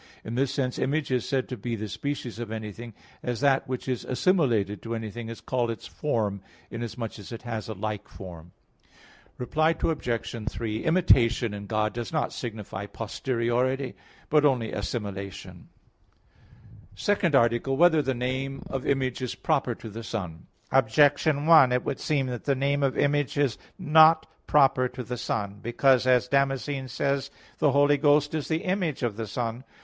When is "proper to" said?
19.35-19.87, 24.47-25.03